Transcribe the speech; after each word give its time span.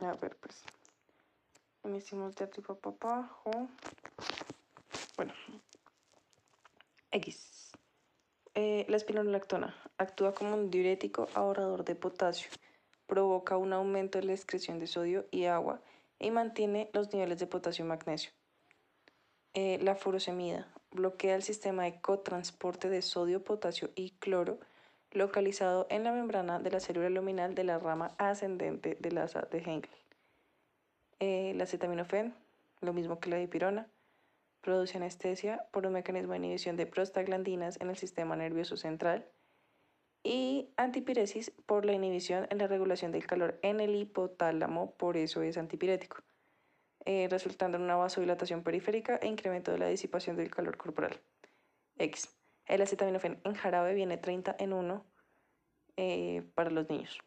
A 0.00 0.14
ver, 0.14 0.36
pues. 0.36 0.64
Hicimos 1.96 2.34
de 2.36 2.44
arriba 2.44 2.74
para 2.74 3.16
abajo. 3.16 3.50
Bueno. 5.16 5.34
X. 7.12 7.72
Eh, 8.54 8.86
la 8.88 8.96
espironolactona 8.96 9.76
actúa 9.98 10.34
como 10.34 10.54
un 10.54 10.70
diurético 10.70 11.28
ahorrador 11.34 11.84
de 11.84 11.94
potasio, 11.94 12.50
provoca 13.06 13.56
un 13.56 13.72
aumento 13.72 14.18
de 14.18 14.24
la 14.24 14.32
excreción 14.32 14.78
de 14.78 14.86
sodio 14.86 15.26
y 15.30 15.44
agua 15.44 15.80
y 16.18 16.30
mantiene 16.30 16.90
los 16.92 17.12
niveles 17.12 17.38
de 17.38 17.46
potasio 17.46 17.84
y 17.84 17.88
magnesio. 17.88 18.32
Eh, 19.54 19.78
la 19.82 19.94
furosemida 19.94 20.72
bloquea 20.90 21.34
el 21.34 21.42
sistema 21.42 21.84
de 21.84 22.00
cotransporte 22.00 22.88
de 22.88 23.02
sodio, 23.02 23.44
potasio 23.44 23.90
y 23.94 24.10
cloro 24.12 24.58
localizado 25.12 25.86
en 25.90 26.04
la 26.04 26.12
membrana 26.12 26.58
de 26.58 26.70
la 26.70 26.80
célula 26.80 27.10
luminal 27.10 27.54
de 27.54 27.64
la 27.64 27.78
rama 27.78 28.14
ascendente 28.18 28.96
del 29.00 29.18
asa 29.18 29.42
de 29.50 29.58
Henkel. 29.58 29.90
Eh, 31.18 31.52
la 31.56 31.64
acetaminofén, 31.64 32.34
lo 32.80 32.92
mismo 32.92 33.20
que 33.20 33.30
la 33.30 33.36
dipirona, 33.36 33.88
produce 34.60 34.98
anestesia 34.98 35.66
por 35.72 35.86
un 35.86 35.94
mecanismo 35.94 36.32
de 36.32 36.38
inhibición 36.38 36.76
de 36.76 36.86
prostaglandinas 36.86 37.80
en 37.80 37.90
el 37.90 37.96
sistema 37.96 38.36
nervioso 38.36 38.76
central 38.76 39.26
y 40.22 40.68
antipiresis 40.76 41.50
por 41.66 41.84
la 41.84 41.92
inhibición 41.92 42.46
en 42.50 42.58
la 42.58 42.66
regulación 42.66 43.10
del 43.10 43.26
calor 43.26 43.58
en 43.62 43.80
el 43.80 43.94
hipotálamo, 43.94 44.92
por 44.96 45.16
eso 45.16 45.42
es 45.42 45.56
antipirético, 45.56 46.18
eh, 47.06 47.26
resultando 47.30 47.78
en 47.78 47.84
una 47.84 47.96
vasodilatación 47.96 48.62
periférica 48.62 49.16
e 49.16 49.28
incremento 49.28 49.72
de 49.72 49.78
la 49.78 49.88
disipación 49.88 50.36
del 50.36 50.50
calor 50.50 50.76
corporal. 50.76 51.18
X. 51.96 52.39
El 52.70 52.82
acetaminofén 52.82 53.40
en 53.42 53.54
jarabe 53.54 53.94
viene 53.94 54.16
30 54.16 54.54
en 54.60 54.72
1 54.72 55.04
eh, 55.96 56.44
para 56.54 56.70
los 56.70 56.88
niños. 56.88 57.18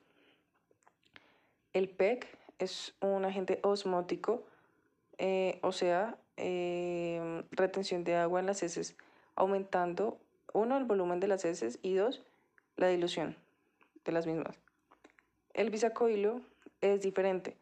El 1.73 1.89
PEC 1.89 2.25
es 2.59 2.95
un 3.01 3.25
agente 3.25 3.59
osmótico, 3.61 4.45
eh, 5.17 5.59
o 5.61 5.73
sea, 5.73 6.17
eh, 6.37 7.43
retención 7.51 8.05
de 8.05 8.15
agua 8.15 8.39
en 8.39 8.45
las 8.45 8.63
heces, 8.63 8.95
aumentando, 9.35 10.17
uno, 10.53 10.77
el 10.77 10.85
volumen 10.85 11.19
de 11.19 11.27
las 11.27 11.43
heces 11.43 11.77
y 11.81 11.93
dos, 11.95 12.23
la 12.77 12.87
dilución 12.87 13.35
de 14.05 14.13
las 14.13 14.25
mismas. 14.25 14.57
El 15.53 15.71
bisacoilo 15.71 16.39
es 16.79 17.01
diferente. 17.01 17.57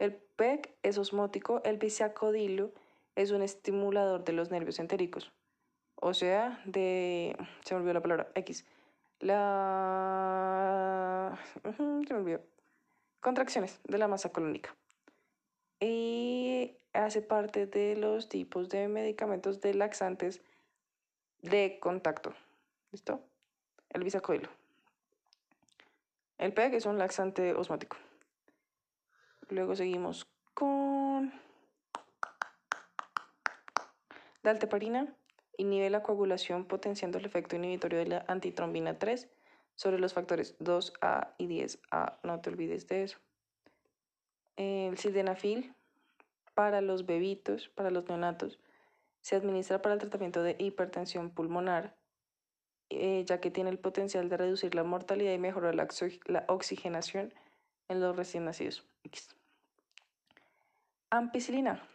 El 0.00 0.14
PEC 0.14 0.74
es 0.82 0.98
osmótico, 0.98 1.62
el 1.64 1.76
bisacodilo 1.76 2.72
es 3.14 3.30
un 3.30 3.42
estimulador 3.42 4.24
de 4.24 4.32
los 4.32 4.50
nervios 4.50 4.80
entéricos, 4.80 5.30
o 6.00 6.14
sea, 6.14 6.60
de... 6.64 7.36
se 7.64 7.74
me 7.74 7.80
olvidó 7.80 7.94
la 7.94 8.02
palabra, 8.02 8.28
X. 8.34 8.64
La... 9.20 9.38
se 11.76 11.82
me 11.82 12.18
olvidó. 12.18 12.40
Contracciones 13.20 13.80
de 13.84 13.98
la 13.98 14.08
masa 14.08 14.30
colónica. 14.30 14.74
Y 15.78 16.76
hace 16.92 17.22
parte 17.22 17.66
de 17.66 17.96
los 17.96 18.28
tipos 18.28 18.68
de 18.68 18.88
medicamentos 18.88 19.60
de 19.60 19.74
laxantes 19.74 20.42
de 21.42 21.78
contacto. 21.80 22.34
¿Listo? 22.92 23.22
El 23.90 24.04
bisacoilo. 24.04 24.48
El 26.38 26.54
PEG 26.54 26.74
es 26.74 26.86
un 26.86 26.98
laxante 26.98 27.54
osmótico. 27.54 27.96
Luego 29.50 29.76
seguimos 29.76 30.26
con 30.54 31.32
dalteparina. 34.42 35.14
Inhibe 35.60 35.90
la 35.90 36.02
coagulación 36.02 36.64
potenciando 36.64 37.18
el 37.18 37.26
efecto 37.26 37.54
inhibitorio 37.54 37.98
de 37.98 38.06
la 38.06 38.24
antitrombina 38.28 38.98
3 38.98 39.28
sobre 39.74 39.98
los 39.98 40.14
factores 40.14 40.58
2A 40.58 41.34
y 41.36 41.48
10A. 41.48 42.14
No 42.22 42.40
te 42.40 42.48
olvides 42.48 42.86
de 42.88 43.02
eso. 43.02 43.18
El 44.56 44.96
sildenafil 44.96 45.74
para 46.54 46.80
los 46.80 47.04
bebitos, 47.04 47.68
para 47.68 47.90
los 47.90 48.08
neonatos, 48.08 48.58
se 49.20 49.36
administra 49.36 49.82
para 49.82 49.92
el 49.92 50.00
tratamiento 50.00 50.42
de 50.42 50.56
hipertensión 50.58 51.28
pulmonar, 51.28 51.94
eh, 52.88 53.22
ya 53.26 53.42
que 53.42 53.50
tiene 53.50 53.68
el 53.68 53.78
potencial 53.78 54.30
de 54.30 54.38
reducir 54.38 54.74
la 54.74 54.82
mortalidad 54.82 55.34
y 55.34 55.38
mejorar 55.38 55.74
la, 55.74 55.86
la 56.24 56.44
oxigenación 56.48 57.34
en 57.88 58.00
los 58.00 58.16
recién 58.16 58.46
nacidos. 58.46 58.86
Ampicilina 61.10 61.86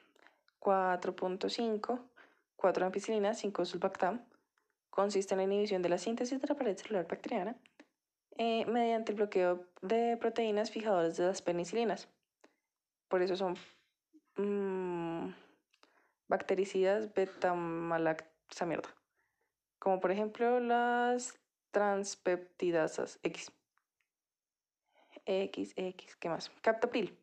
4.5, 0.59 1.99
4 2.55 2.85
ampicilina, 2.85 3.33
5 3.33 3.65
sulbactam, 3.65 4.25
consiste 4.89 5.33
en 5.33 5.39
la 5.39 5.43
inhibición 5.43 5.81
de 5.81 5.89
la 5.89 5.97
síntesis 5.97 6.39
de 6.39 6.47
la 6.47 6.55
pared 6.55 6.77
celular 6.77 7.07
bacteriana 7.07 7.57
eh, 8.37 8.65
mediante 8.65 9.11
el 9.11 9.17
bloqueo 9.17 9.65
de 9.81 10.17
proteínas 10.17 10.71
fijadoras 10.71 11.17
de 11.17 11.25
las 11.25 11.41
penicilinas. 11.41 12.09
Por 13.07 13.21
eso 13.21 13.35
son 13.35 13.55
mmm, 14.37 15.29
bactericidas 16.27 17.13
beta-malaxa 17.13 18.65
mierda. 18.65 18.89
Como 19.79 19.99
por 19.99 20.11
ejemplo 20.11 20.59
las 20.59 21.39
transpeptidasas 21.71 23.19
X. 23.23 23.51
X, 25.25 25.73
X, 25.75 26.15
¿qué 26.17 26.29
más? 26.29 26.51
Captopril, 26.61 27.17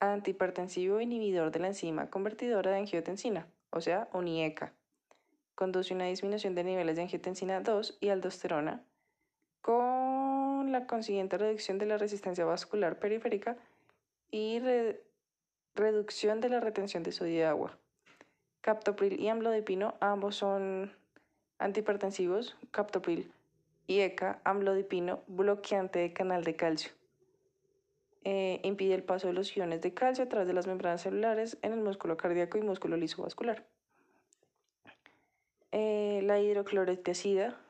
antihipertensivo 0.00 1.00
inhibidor 1.00 1.50
de 1.50 1.60
la 1.60 1.68
enzima 1.68 2.10
convertidora 2.10 2.72
de 2.72 2.78
angiotensina, 2.78 3.46
o 3.74 3.80
sea, 3.80 4.08
UNIECA. 4.12 4.72
Conduce 5.56 5.94
una 5.94 6.06
disminución 6.06 6.54
de 6.54 6.62
niveles 6.62 6.96
de 6.96 7.02
angiotensina 7.02 7.60
2 7.60 7.98
y 8.00 8.08
aldosterona 8.08 8.84
con 9.60 10.70
la 10.70 10.86
consiguiente 10.86 11.38
reducción 11.38 11.78
de 11.78 11.86
la 11.86 11.98
resistencia 11.98 12.44
vascular 12.44 12.98
periférica 12.98 13.56
y 14.30 14.60
reducción 15.74 16.40
de 16.40 16.50
la 16.50 16.60
retención 16.60 17.02
de 17.02 17.12
sodio 17.12 17.34
y 17.34 17.42
agua. 17.42 17.76
Captopril 18.60 19.20
y 19.20 19.28
amlodipino 19.28 19.94
ambos 20.00 20.36
son 20.36 20.96
antihipertensivos. 21.58 22.56
Captopril 22.70 23.32
y 23.86 24.00
ECA, 24.00 24.40
amlodipino, 24.44 25.22
bloqueante 25.26 25.98
de 25.98 26.12
canal 26.12 26.44
de 26.44 26.56
calcio. 26.56 26.92
Eh, 28.24 28.60
impide 28.64 28.94
el 28.94 29.02
paso 29.02 29.26
de 29.26 29.34
los 29.34 29.54
iones 29.56 29.82
de 29.82 29.92
calcio 29.92 30.24
a 30.24 30.28
través 30.28 30.48
de 30.48 30.54
las 30.54 30.66
membranas 30.66 31.02
celulares 31.02 31.58
en 31.62 31.72
el 31.72 31.80
músculo 31.80 32.16
cardíaco 32.16 32.58
y 32.58 32.62
músculo 32.62 32.96
lisovascular. 32.96 33.66
Eh, 35.72 36.20
la 36.24 36.40
hidroclorotiazida 36.40 37.60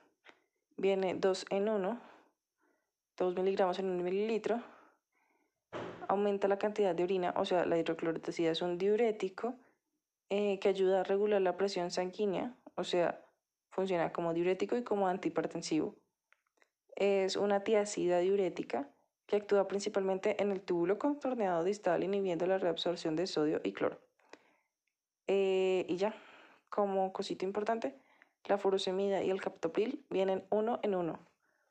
viene 0.76 1.14
2 1.14 1.47
en 1.50 1.69
1, 1.69 2.00
2 3.16 3.34
miligramos 3.34 3.78
en 3.78 3.91
1 3.91 4.03
mililitro 4.03 4.62
aumenta 6.09 6.48
la 6.48 6.59
cantidad 6.59 6.94
de 6.94 7.04
orina, 7.04 7.34
o 7.37 7.44
sea, 7.44 7.66
la 7.66 7.78
hidrocloroticida 7.78 8.50
es 8.50 8.62
un 8.62 8.78
diurético 8.78 9.54
eh, 10.31 10.59
que 10.60 10.69
ayuda 10.69 11.00
a 11.00 11.04
regular 11.04 11.41
la 11.43 11.56
presión 11.56 11.91
sanguínea, 11.91 12.56
o 12.76 12.84
sea, 12.84 13.20
funciona 13.70 14.12
como 14.12 14.34
diurético 14.34 14.76
y 14.76 14.84
como 14.84 15.09
antihipertensivo. 15.09 15.97
Es 16.97 17.37
una 17.37 17.64
tiacida 17.64 18.19
diurética 18.19 18.88
actúa 19.36 19.68
principalmente 19.68 20.40
en 20.42 20.50
el 20.50 20.60
túbulo 20.60 20.98
contorneado 20.98 21.64
distal 21.64 22.02
inhibiendo 22.02 22.46
la 22.46 22.58
reabsorción 22.58 23.16
de 23.16 23.26
sodio 23.26 23.60
y 23.64 23.72
cloro. 23.72 23.98
Eh, 25.26 25.86
y 25.88 25.96
ya, 25.96 26.14
como 26.68 27.12
cosita 27.12 27.44
importante, 27.44 27.96
la 28.44 28.58
furosemida 28.58 29.22
y 29.22 29.30
el 29.30 29.40
captopril 29.40 30.04
vienen 30.10 30.44
uno 30.50 30.80
en 30.82 30.94
uno, 30.94 31.18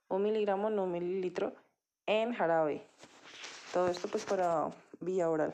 un 0.10 0.24
miligramo 0.24 0.70
en 0.70 0.80
un 0.80 0.92
mililitro 0.92 1.54
en 2.06 2.34
jarabe. 2.34 2.82
Todo 3.74 3.88
esto 3.88 4.08
pues 4.08 4.26
para 4.26 4.70
vía 5.00 5.30
oral. 5.30 5.54